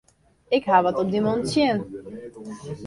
[0.47, 1.77] Ik haw wat op dy man tsjin.